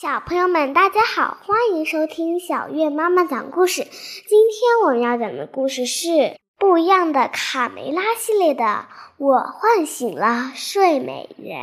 [0.00, 3.84] 小朋友们，大家好，欢迎收听小月妈妈讲故事。
[3.84, 8.64] 今天我们要讲的故事是不一样的卡梅拉系列的
[9.18, 11.54] 《我唤醒了睡美人》。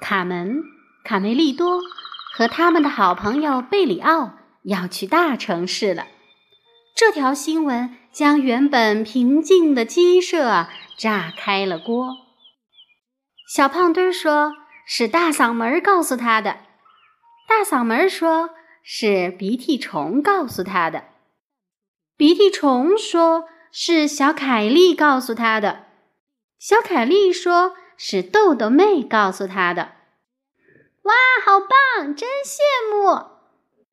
[0.00, 0.62] 卡门、
[1.02, 1.80] 卡梅利多
[2.32, 6.06] 和他们的好朋友贝里奥要去大城市了。
[6.94, 10.68] 这条新闻将原本平静的鸡舍。
[10.98, 12.16] 炸开了锅。
[13.48, 14.52] 小胖墩说
[14.84, 16.58] ：“是大嗓门告诉他的。”
[17.48, 18.50] 大嗓门说
[18.82, 21.04] ：“是鼻涕虫告诉他的。”
[22.18, 25.86] 鼻涕虫说：“是小凯丽告诉他的。”
[26.58, 29.92] 小凯丽说：“是豆豆妹告诉他的。”
[31.04, 31.14] 哇，
[31.46, 32.14] 好棒！
[32.14, 32.58] 真羡
[32.92, 33.38] 慕！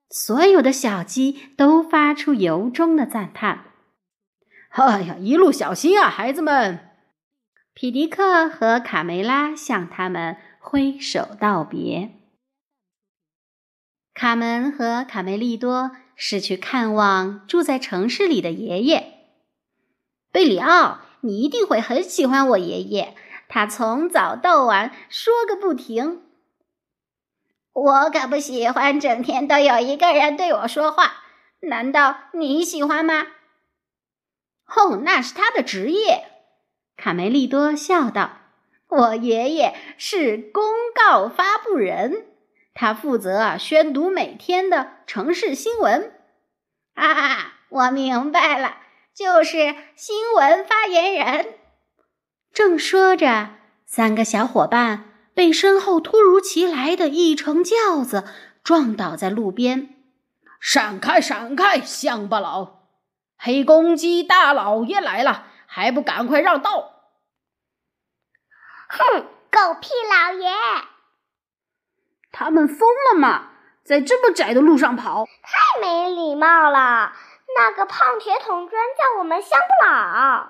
[0.09, 3.65] 所有的小鸡都发出由衷的赞叹。
[4.71, 6.84] 哎呀，一路小心啊，孩子们！
[7.75, 12.09] 皮迪克和卡梅拉向他们挥手道别。
[14.13, 19.27] 卡门和卡梅利多是去看望住在城市里的爷爷
[20.31, 21.01] 贝里奥。
[21.19, 23.15] 你一定会很喜欢我爷爷，
[23.49, 26.21] 他从早到晚说个不停。
[27.73, 31.23] 我可不喜欢整天都有一个人对我说话。
[31.61, 33.25] 难道你喜欢吗？
[34.67, 36.34] 哦，那是他的职业。
[36.97, 38.37] 卡梅利多笑道
[38.87, 40.63] ：“我爷爷是公
[40.95, 42.25] 告发布人，
[42.73, 46.13] 他负责宣读每天的城市新闻。”
[46.95, 48.77] 啊，我明白了，
[49.13, 51.55] 就是新闻发言人。
[52.53, 53.49] 正说着，
[53.85, 58.23] 三个小伙伴被身后突如其来的一乘轿子
[58.63, 59.89] 撞倒在路边。
[60.61, 62.87] “闪开，闪开，乡巴佬！
[63.37, 66.91] 黑公鸡大老爷来了！”还不赶快让道！
[68.87, 70.49] 哼，狗屁老爷！
[72.31, 73.51] 他们疯了吗？
[73.83, 77.13] 在这么窄的路上跑，太没礼貌了！
[77.57, 80.49] 那个胖铁桶专叫我们乡不佬。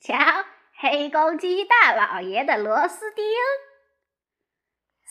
[0.00, 0.44] 瞧，
[0.78, 3.24] 黑公鸡大老爷的螺丝钉。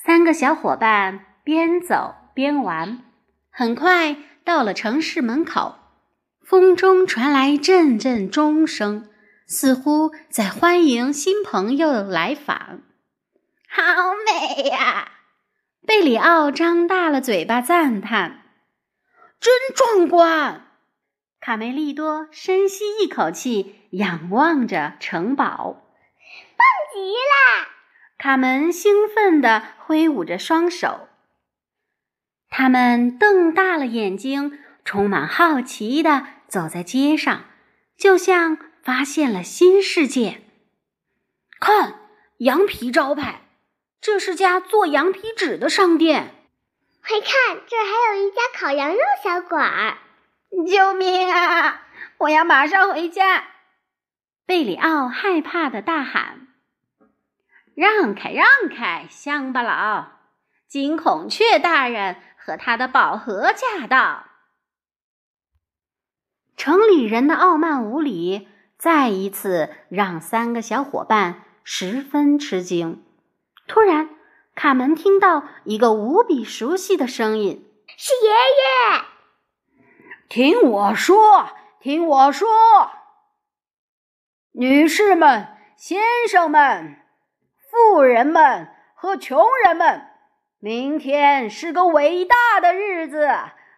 [0.06, 3.04] 三个小伙伴边走边玩，
[3.52, 5.76] 很快到了城市门口。
[6.46, 9.10] 风中传来阵阵钟声。
[9.48, 12.82] 似乎在欢迎新朋友来访，
[13.70, 13.84] 好
[14.26, 15.12] 美呀！
[15.86, 18.42] 贝里奥张大了嘴巴赞叹
[19.40, 20.66] ：“真壮观！”
[21.40, 25.84] 卡梅利多深吸一口气，仰望着城堡，
[26.58, 27.68] 棒极了！
[28.18, 31.08] 卡门兴奋地挥舞着双手，
[32.50, 37.46] 他们瞪大了眼睛，充满好奇地走在街上，
[37.96, 38.58] 就像……
[38.86, 40.44] 发现了新世界，
[41.60, 42.02] 看
[42.38, 43.42] 羊皮招牌，
[44.00, 46.36] 这是家做羊皮纸的商店。
[47.02, 49.98] 快看，这还有一家烤羊肉小馆儿！
[50.68, 51.88] 救命啊！
[52.20, 53.48] 我要马上回家！
[54.46, 56.48] 贝里奥害怕的大喊
[57.74, 60.12] ：“让开，让开，乡巴佬！
[60.68, 64.28] 金孔雀大人和他的宝盒驾到！”
[66.56, 68.48] 城里人的傲慢无礼。
[68.78, 73.04] 再一次让三个小伙伴十分吃惊。
[73.68, 74.10] 突然，
[74.54, 79.06] 卡门听到一个无比熟悉的声音：“是爷爷！”
[80.30, 81.50] 听我说，
[81.80, 82.48] 听我说，
[84.52, 85.48] 女士们、
[85.78, 87.02] 先生们、
[87.70, 90.08] 富人们和穷人们，
[90.60, 93.30] 明天是个伟大的日子，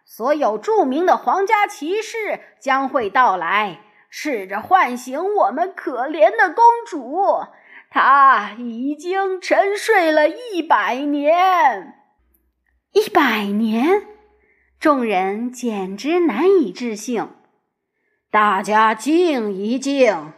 [0.04, 3.80] 所有著名的皇家骑士将会到来。
[4.08, 7.46] 试着唤醒我们可怜的公主，
[7.90, 11.94] 她已经沉睡了一百年。
[12.92, 14.06] 一百年，
[14.80, 17.28] 众人简直难以置信。
[18.30, 20.32] 大家静一静，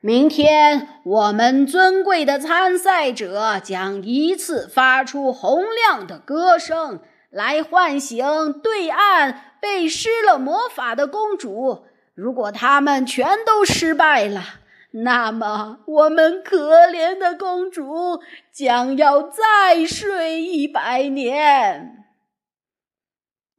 [0.00, 7.00] 明天我们尊贵的参赛者将依次发出洪亮的歌声，
[7.30, 11.85] 来唤醒对岸被施了魔法的公主。
[12.16, 14.42] 如果他们全都失败了，
[14.90, 22.06] 那么我们可怜的公主将要再睡一百年。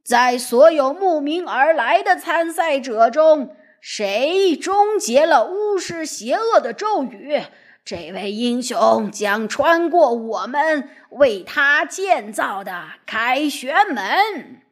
[0.04, 7.40] 在所有慕名而来的参赛者中，谁终结了巫师邪恶的咒语，
[7.84, 14.62] 这位英雄将穿过我们为他建造的凯旋门。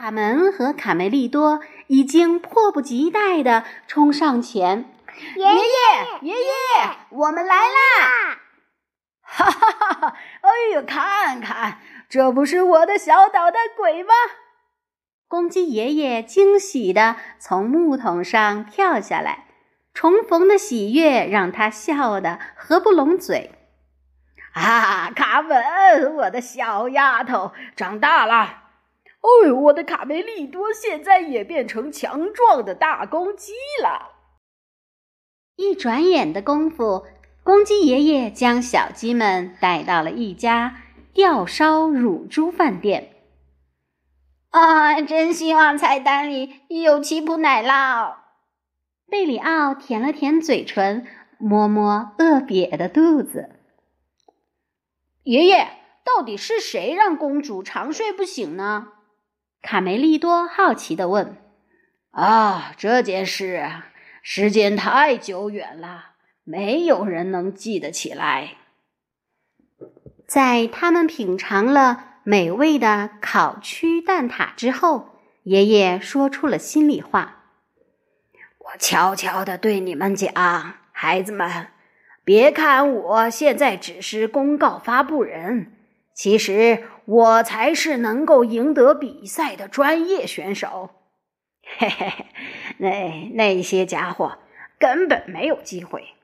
[0.00, 4.90] 卡门和卡梅利多已经迫不及待地冲上前，
[5.36, 5.58] 爷爷，
[6.22, 6.50] 爷爷，
[7.10, 8.40] 我们来啦！
[9.20, 10.16] 哈哈哈哈！
[10.40, 14.14] 哎呦，看看，这不是我的小捣蛋鬼吗？
[15.28, 19.48] 公鸡爷爷惊喜地从木桶上跳下来，
[19.92, 23.50] 重逢的喜悦让他笑得合不拢嘴。
[24.54, 28.69] 啊，卡门，我的小丫头长大了。
[29.20, 33.52] 哦呦，我的卡梅利多现在也变成强壮的大公鸡
[33.82, 34.12] 了。
[35.56, 37.04] 一转眼的功夫，
[37.42, 40.82] 公鸡爷爷将小鸡们带到了一家
[41.12, 43.14] 吊烧乳猪饭店。
[44.48, 48.16] 啊，真希望菜单里有奇普奶酪。
[49.06, 51.06] 贝里奥舔了舔嘴唇，
[51.38, 53.50] 摸摸饿瘪的肚子。
[55.24, 55.68] 爷爷，
[56.04, 58.88] 到底是谁让公主长睡不醒呢？
[59.62, 61.36] 卡梅利多好奇地问。
[62.10, 63.64] 啊，这件事
[64.22, 66.12] 时间太久远了，
[66.44, 68.56] 没有人能记得起来。
[70.26, 72.06] 在他们品尝了。
[72.22, 75.08] 美味的烤曲蛋挞之后，
[75.44, 77.44] 爷爷说出了心里话
[78.60, 81.68] ：“我悄悄地对你们讲，孩子们，
[82.22, 85.72] 别看我现在只是公告发布人，
[86.14, 90.90] 其实我才是能够赢得比赛的专业选手。
[91.78, 92.26] 嘿嘿嘿，
[92.78, 94.38] 那那些家伙
[94.78, 96.14] 根本没有机会。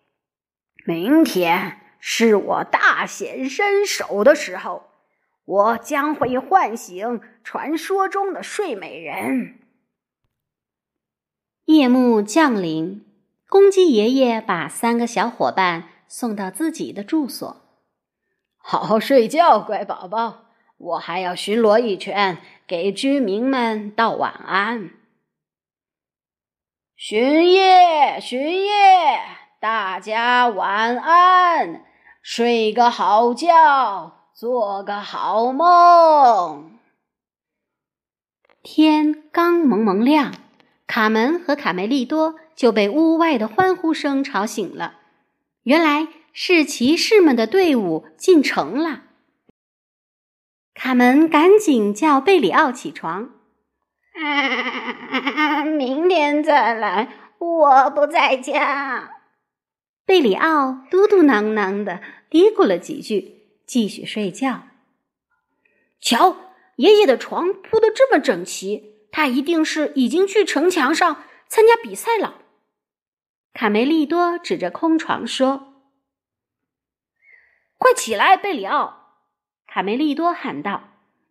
[0.84, 4.84] 明天是我大显身手的时候。”
[5.46, 9.60] 我将会唤醒传说中的睡美人。
[11.66, 13.06] 夜幕降临，
[13.48, 17.62] 公鸡爷爷把三个小伙伴送到自己的住所。
[18.56, 20.45] 好好睡觉，乖宝宝。
[20.76, 24.90] 我还要巡逻一圈，给居民们道晚安。
[26.94, 29.20] 巡夜，巡夜，
[29.60, 31.84] 大家晚安，
[32.22, 34.12] 睡个好觉。
[34.36, 36.78] 做个好梦。
[38.62, 40.34] 天刚蒙蒙亮，
[40.86, 44.98] 卡门和卡梅利多就被屋外的欢呼声吵醒了。
[45.62, 49.04] 原来是骑士们的队伍进城了。
[50.86, 53.32] 卡门赶紧叫贝里奥起床。
[55.76, 59.10] 明天再来，我不在家。
[60.04, 62.00] 贝里奥嘟嘟囔囔的
[62.30, 63.34] 嘀咕了几句。
[63.66, 64.68] 继续睡觉。
[66.00, 66.36] 瞧，
[66.76, 72.42] 爷爷的床铺的这么整齐，他一定是已经去城墙上参加比赛了。
[73.52, 75.82] 卡梅利多指着空床说
[77.76, 78.95] ：“快起来，贝里奥！”
[79.76, 80.84] 卡梅利多喊道：“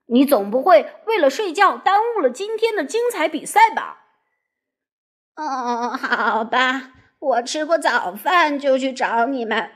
[0.05, 4.05] 你总不会为了睡觉耽误了今天的精彩比赛吧
[5.35, 9.71] ？”“哦，好吧，我吃过早饭就去找你们。”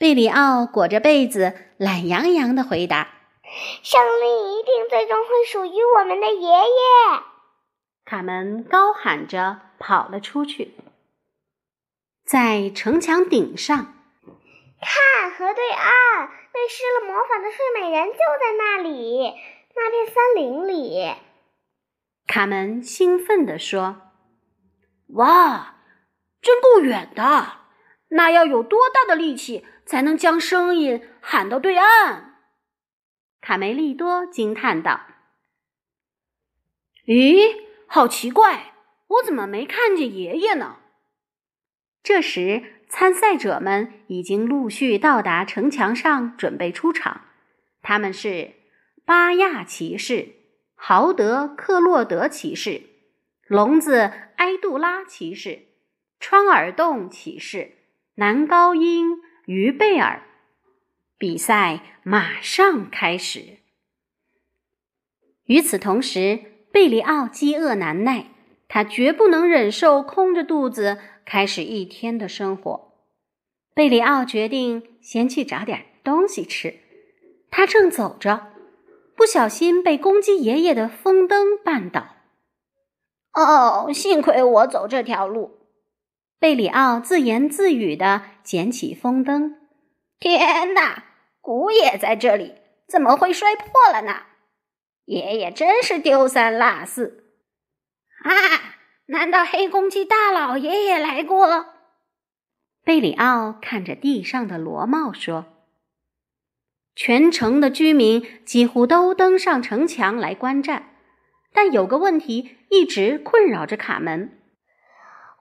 [0.00, 3.08] 贝里奥裹着被子，懒洋洋的回答
[3.84, 7.20] ：“胜利一定最终会属于我们的爷爷。”
[8.06, 10.76] 卡门高喊着跑了出去。
[12.24, 13.76] 在城墙顶上，
[14.80, 19.32] 看河对岸，被施了魔法的睡美人就在那里，
[19.74, 21.14] 那片森林里。
[22.26, 24.12] 卡门兴奋地说
[25.14, 25.76] ：“哇，
[26.40, 27.60] 真够远的！
[28.08, 32.36] 那要有多大的力气？”才能将声音喊到对岸。
[33.40, 35.00] 卡梅利多惊叹道
[37.06, 38.72] ：“咦，好奇怪，
[39.08, 40.76] 我怎么没看见爷爷呢？”
[42.04, 47.22] 这时，参赛者们已经陆续到达城墙上，准备出场。
[47.80, 48.52] 他们是
[49.06, 50.34] 巴亚骑士、
[50.74, 52.82] 豪德克洛德骑士、
[53.46, 55.68] 聋子埃杜拉骑士、
[56.18, 57.76] 穿耳洞骑士、
[58.16, 59.22] 男高音。
[59.46, 60.22] 于贝尔，
[61.18, 63.58] 比赛马上开始。
[65.46, 66.38] 与此同时，
[66.70, 68.26] 贝里奥饥饿难耐，
[68.72, 72.92] 他绝不能忍受空着肚子开始一天的生活。
[73.74, 76.78] 贝里奥决定先去找点东西吃。
[77.50, 78.52] 他正走着，
[79.16, 82.14] 不小心被公鸡爷爷的风灯绊倒。
[83.32, 85.58] 哦，幸亏我走这条路。
[86.38, 89.56] 贝里奥自言自语的捡起风灯，
[90.20, 91.06] 天哪，
[91.40, 92.54] 鼓也在这里，
[92.88, 94.26] 怎么会摔破了呢？
[95.06, 97.29] 爷爷真是丢三落四
[98.22, 98.30] 啊！
[99.06, 101.66] 难道黑公鸡大老爷也来过？
[102.84, 105.46] 贝里奥看着地上的螺帽说
[106.94, 110.90] ：“全城的居民几乎都登上城墙来观战，
[111.52, 114.38] 但有个问题一直困扰着卡门。”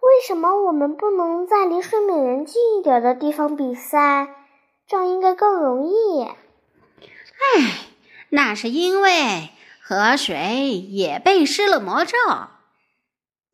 [0.01, 4.35] 为什么我们不能在离睡美人近一点的地方比赛？
[4.87, 6.23] 这样应该更容易。
[6.23, 7.87] 唉，
[8.29, 9.49] 那是因为
[9.81, 10.33] 河水
[10.89, 12.17] 也被施了魔咒。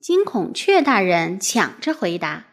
[0.05, 2.45] 金孔雀大人抢着回答：“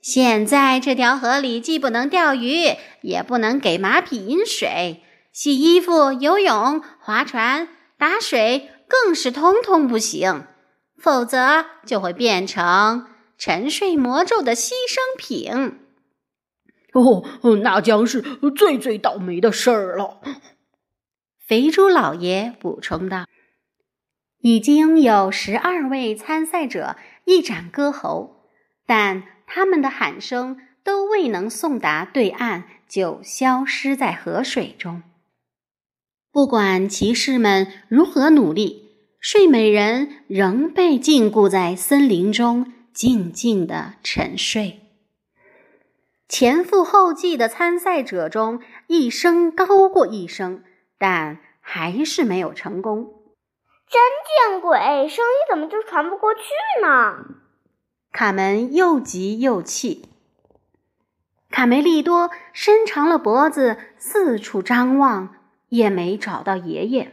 [0.00, 10.46] 现在这条河里既不能钓鱼，也不能给马匹饮水，洗衣服、游泳、划船、打水，更是通通不行。
[10.96, 15.80] 否则就会变成沉睡魔咒的牺牲品。”
[16.96, 18.22] 哦，那将是
[18.56, 20.22] 最最倒霉的事儿了。
[21.46, 23.26] 肥猪老爷补充道
[24.40, 28.44] ：“已经有十二位参赛者一展歌喉，
[28.86, 35.02] 但他们的喊声都未能送达对岸，就消失在河水中。
[36.30, 38.90] 不管骑士们如何努力，
[39.20, 44.80] 睡美人仍被禁锢在森林中，静静的沉睡。”
[46.28, 50.62] 前赴后继的参赛者中，一声高过一声，
[50.98, 53.17] 但还是没有成功。
[53.90, 54.00] 真
[54.52, 55.08] 见鬼！
[55.08, 56.40] 声音怎么就传不过去
[56.82, 57.24] 呢？
[58.12, 60.08] 卡门又急又气。
[61.50, 65.36] 卡梅利多伸长了脖子，四处张望，
[65.68, 67.12] 也没找到爷爷。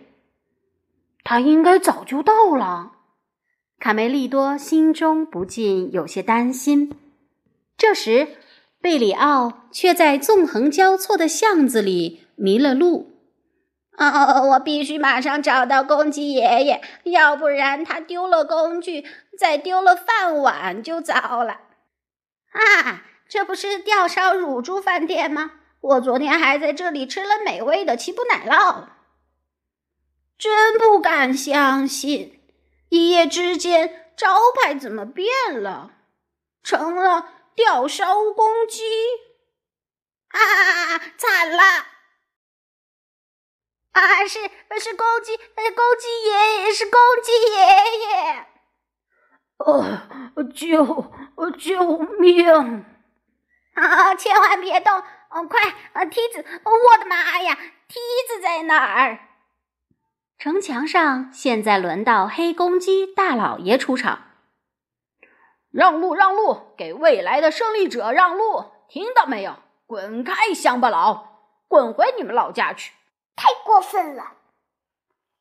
[1.24, 2.91] 他应该早就到了。
[3.79, 6.98] 卡梅利多心中不禁有些担心。
[7.77, 8.38] 这时。
[8.82, 13.14] 贝里奥却在纵横交错的巷子里迷了路。
[13.98, 19.06] 哦，我必须马上找到公鸡爷爷，要不然他丢了工具，
[19.38, 21.62] 再丢了饭碗就糟了。
[22.52, 25.52] 啊，这不是吊烧乳猪饭店吗？
[25.82, 28.86] 我昨天还在这里吃了美味的奇普奶酪。
[30.38, 32.42] 真不敢相信，
[32.90, 35.28] 一夜之间招牌怎么变
[35.62, 35.92] 了，
[36.64, 37.30] 成了。
[37.56, 38.84] 吊烧公鸡！
[40.28, 41.58] 啊，惨了！
[43.96, 44.40] 啊，是
[44.82, 47.58] 是公鸡，公鸡爷爷是公鸡爷
[48.02, 48.46] 爷！
[49.58, 51.14] 呃，救
[51.58, 52.86] 救命！
[53.75, 55.02] 啊，千万别动！
[55.30, 55.62] 嗯，快，
[55.94, 56.44] 呃梯子！
[56.66, 59.20] 我的妈呀，梯子在哪儿？
[60.38, 64.24] 城墙上，现在轮到黑公鸡大老爷出场。
[65.72, 68.72] 让路，让路，给未来的胜利者让路！
[68.90, 69.56] 听到没有？
[69.88, 72.92] 滚开，乡巴佬，滚回你们老家去！
[73.36, 74.34] 太过分了！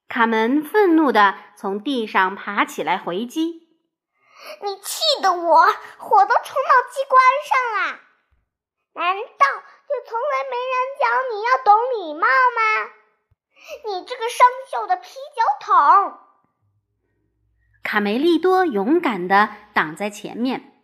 [0.09, 3.63] 卡门愤怒地从地上爬起来回击。
[4.63, 5.63] 你气得我
[5.99, 8.01] 火都冲到机关上了！
[8.95, 9.47] 难道
[9.89, 12.91] 就从来没人教你要懂礼貌吗？
[13.87, 16.19] 你这个生锈的啤酒桶！
[17.83, 20.83] 卡梅利多勇敢地挡在前面，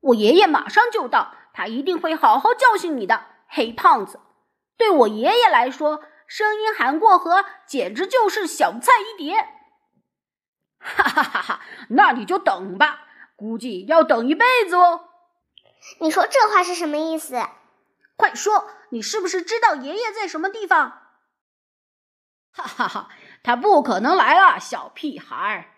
[0.00, 4.20] 我爷爷马上就到，他一定会好好教训你的，黑胖子。
[4.76, 9.36] 对我爷爷来说，声音喊过河简直就是小菜一碟。
[10.78, 11.60] 哈哈哈哈！
[11.90, 15.08] 那你就等吧，估计要等一辈子哦。
[16.00, 17.36] 你说这话是什么意思？
[18.16, 21.02] 快说，你是不是知道爷爷在什么地方？
[22.52, 23.08] 哈哈哈，
[23.42, 25.70] 他不可能来了，小屁孩儿。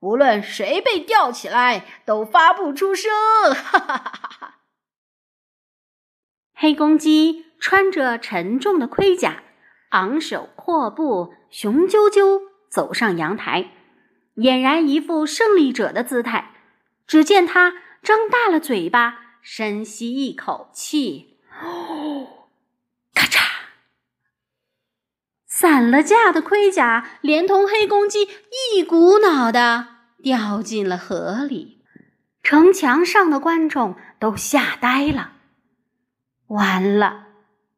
[0.00, 3.10] 无论谁被吊起来，都发不出声。
[3.54, 4.54] 哈哈哈哈哈！
[6.54, 9.42] 黑公鸡穿着沉重的盔甲，
[9.90, 13.70] 昂首阔步，雄赳赳走上阳台，
[14.36, 16.54] 俨然一副胜利者的姿态。
[17.06, 22.48] 只见他张大了嘴巴，深吸一口气，哦，
[23.14, 23.40] 咔嚓！
[25.46, 28.28] 散了架的盔甲连同黑公鸡
[28.74, 29.88] 一股脑的
[30.22, 31.82] 掉进了河里，
[32.42, 35.32] 城墙上的观众都吓呆了。
[36.48, 37.28] 完了，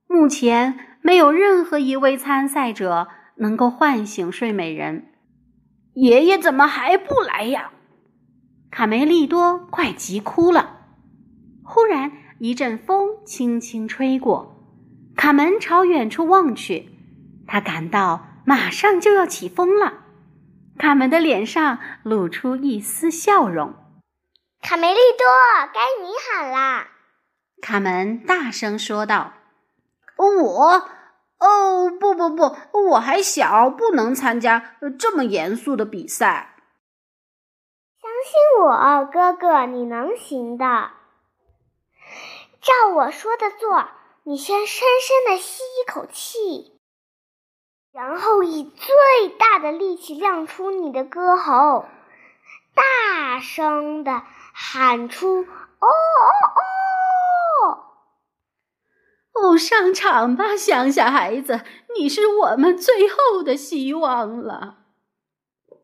[0.08, 5.12] 目前没有任何一位参赛者能够唤醒睡美人。
[5.94, 7.72] 爷爷怎么还不来呀？
[8.70, 10.78] 卡梅利多快急哭了。
[11.64, 14.56] 忽然，一阵风轻轻吹过，
[15.16, 16.88] 卡门朝远处望去。
[17.46, 20.04] 他感到马上就要起风了，
[20.78, 23.74] 卡门的脸上露出一丝笑容。
[24.62, 25.26] 卡梅利多，
[25.74, 26.88] 该你喊啦！
[27.60, 29.32] 卡门大声说道
[30.26, 30.88] ：“我……
[31.38, 32.54] 哦，不不不，
[32.90, 36.56] 我还小，不能参加这么严肃的比赛。
[38.02, 40.90] 相信我，哥哥，你能行的。
[42.60, 43.88] 照我说的做，
[44.24, 46.78] 你先深深的吸一口气。”
[47.90, 51.86] 然后以最大的力气亮出你的歌喉，
[52.74, 54.22] 大声的
[54.52, 55.46] 喊出：“哦
[55.88, 56.60] 哦哦！”
[59.32, 61.60] 哦，上场吧，乡下孩子，
[61.98, 64.78] 你是我们最后的希望了。”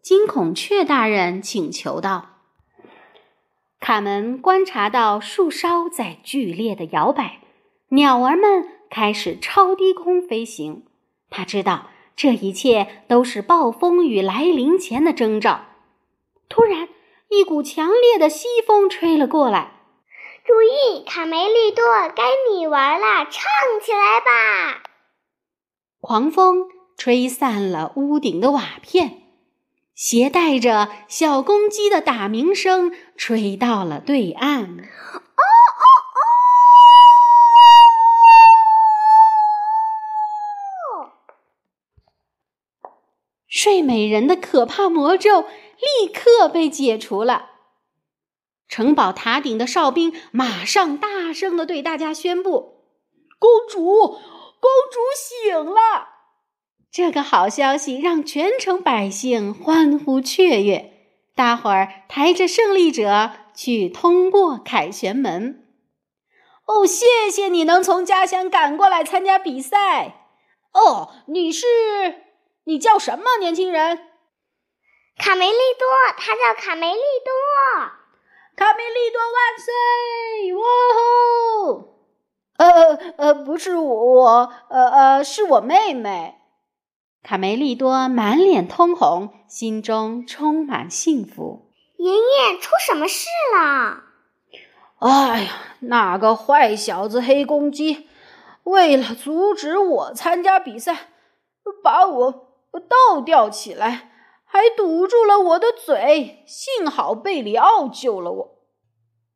[0.02, 2.40] 金孔雀大人请求道。
[3.80, 7.40] 卡门观察到树梢在剧烈的摇摆，
[7.90, 10.84] 鸟儿们开始超低空飞行。
[11.30, 15.66] 他知道这一切都是暴风雨来临前的征兆。
[16.48, 16.88] 突然，
[17.28, 19.75] 一股强烈的西风吹了过来。
[20.46, 21.84] 注意，卡梅利多，
[22.14, 23.42] 该你玩了，唱
[23.82, 24.84] 起来吧！
[26.00, 29.22] 狂风吹散了屋顶的瓦片。
[29.96, 34.62] 携带着小公鸡的打鸣声，吹到了对岸。
[34.62, 35.82] 哦哦
[42.84, 42.90] 哦！
[43.48, 47.55] 睡美人的可怕魔咒立刻被解除了。
[48.68, 52.84] 城堡塔顶的哨兵马上大声的对大家宣布
[53.38, 56.08] ：“公主，公主醒了！”
[56.90, 60.92] 这个好消息让全城百姓欢呼雀跃，
[61.34, 65.62] 大伙儿抬着胜利者去通过凯旋门。
[66.66, 70.28] 哦，谢谢你能从家乡赶过来参加比赛。
[70.72, 71.66] 哦，你是？
[72.64, 73.98] 你叫什么，年轻人？
[75.16, 75.86] 卡梅利多，
[76.18, 77.32] 他叫卡梅利多。
[78.56, 80.54] 卡梅利多万岁！
[80.54, 80.62] 哇
[80.96, 81.92] 吼！
[82.56, 86.36] 呃呃，不是我，呃呃，是我妹妹。
[87.22, 91.70] 卡梅利多满脸通红，心中充满幸福。
[91.98, 94.04] 爷爷，出什么事了？
[95.00, 98.08] 哎呀，那个坏小子黑公鸡，
[98.62, 101.10] 为了阻止我参加比赛，
[101.82, 104.12] 把我倒吊起来，
[104.46, 106.42] 还堵住了我的嘴。
[106.46, 108.58] 幸好贝里奥救了我。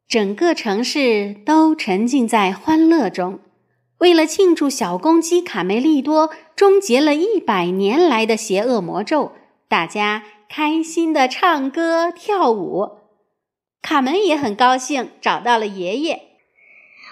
[0.08, 3.40] 整个城市都沉浸在欢乐中。
[3.98, 9.32] 为了庆祝小公鸡卡梅利多终结了一百年来的邪恶魔咒，
[9.68, 13.00] 大家开心的唱歌跳舞。
[13.82, 16.22] 卡门也很高兴，找到了爷爷。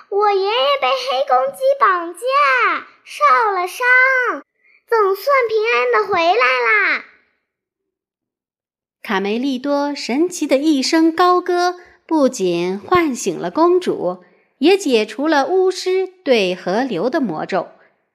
[0.09, 3.87] 我爷爷被黑公鸡绑架，受了伤，
[4.89, 7.05] 总算平安的回来啦。
[9.09, 14.19] 卡梅利多神奇的一声高歌，不仅唤醒了公主。
[14.59, 17.69] 也解除了巫师对河流的魔咒，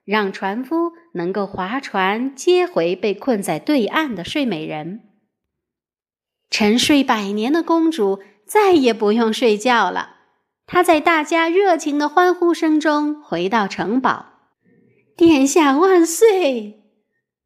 [0.05, 4.99] 让船夫能够划船接回被困在对岸的睡美人。
[6.51, 10.17] 沉睡百年的公主再也不用睡觉了，
[10.67, 14.27] 她在大家热情的欢呼声中回到城堡。
[15.17, 16.83] 殿下万岁！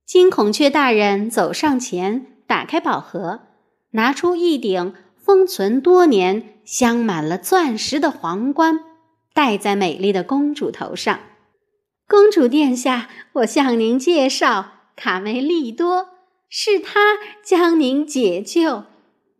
[0.06, 3.42] 金孔雀大人走上前，打开宝盒，
[3.92, 8.84] 拿出一顶封存多年、镶满了钻石的皇冠。
[9.34, 11.20] 戴在美丽的公主头上，
[12.08, 16.10] 公主殿下，我向您介绍，卡梅利多，
[16.50, 18.86] 是他将您解救。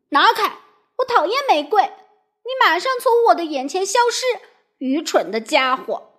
[0.10, 0.60] 拿开！
[0.98, 1.82] 我讨厌玫瑰！
[1.82, 4.26] 你马上从我的眼前消失，
[4.78, 6.12] 愚蠢的家伙！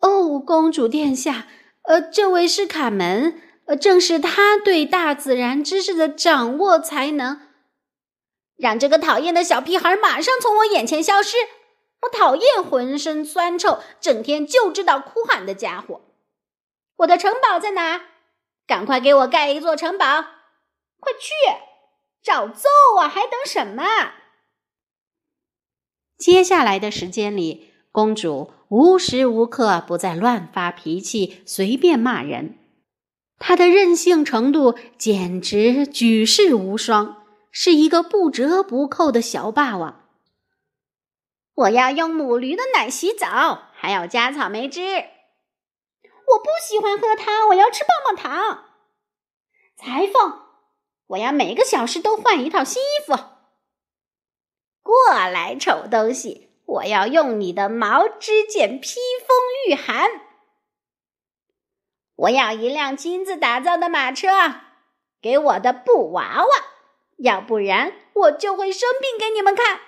[0.00, 1.46] 哦，公主殿下，
[1.82, 7.40] 呃，这位是卡门，呃，正是他对大自然知识的掌握才能
[8.56, 11.36] 让这个讨厌的小屁孩马上从我眼前消失。
[12.02, 16.02] 我讨厌浑身酸臭、整天就知道哭喊的家伙。
[16.96, 18.02] 我的城堡在哪？
[18.66, 20.22] 赶快给我盖一座城堡！
[21.00, 21.30] 快去，
[22.22, 23.08] 找揍啊！
[23.08, 23.82] 还等什么？
[26.18, 32.58] 接下来的时间里，公主无时无刻不在乱发脾气、随便骂人。
[33.38, 40.08] 他的任性程度简直举世无双，是一个不折不扣的小霸王。
[41.54, 44.80] 我要用母驴的奶洗澡，还要加草莓汁。
[46.26, 48.64] 我不喜欢喝汤，我要吃棒棒糖。
[49.76, 50.40] 裁缝，
[51.08, 53.12] 我要每个小时都换一套新衣服。
[54.82, 59.36] 过来，丑东西，我要用你的毛织件披风
[59.68, 60.08] 御寒。
[62.16, 64.28] 我要一辆亲自打造的马车，
[65.20, 66.48] 给我的布娃娃，
[67.18, 69.80] 要不然我就会生病给你们看。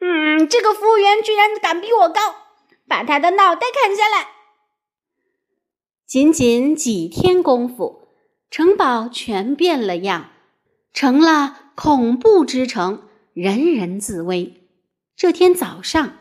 [0.00, 2.20] 嗯，这个服务员居然敢比我高，
[2.86, 4.28] 把他的脑袋砍下来。
[6.06, 8.08] 仅仅几天功夫，
[8.50, 10.30] 城堡全变了样，
[10.92, 14.68] 成了恐怖之城，人人自危。
[15.16, 16.18] 这天早上，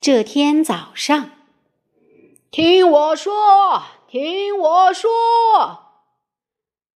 [0.00, 1.30] 这天早上，
[2.56, 5.10] 听我说，听我说，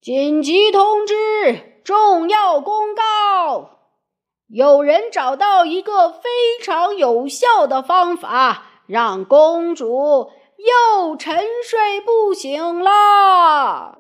[0.01, 1.83] 紧急通知！
[1.85, 3.79] 重要公告：
[4.49, 6.31] 有人找到一个非
[6.65, 13.99] 常有效的方法，让公主又沉睡不醒了。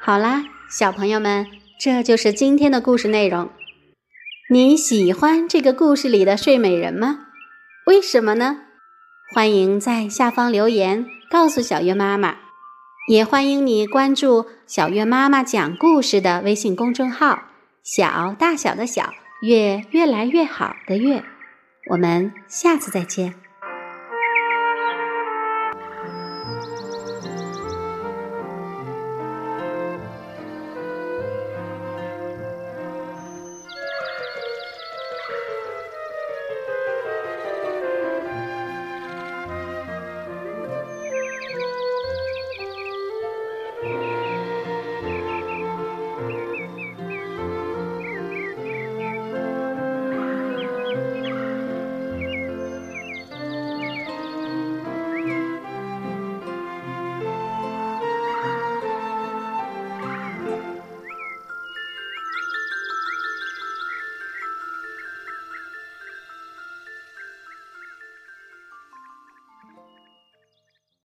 [0.00, 1.44] 好啦，小朋友们，
[1.80, 3.50] 这就是今天的故事内容。
[4.50, 7.28] 你喜欢这个故事里的睡美人吗？
[7.86, 8.58] 为什么呢？
[9.34, 12.36] 欢迎在下方留言告诉小月妈妈，
[13.08, 17.44] 也欢迎你关注小月妈妈讲故事的微信公众号
[17.82, 21.24] “小大小的小月越来越好的月”。
[21.90, 23.43] 我们下次再见。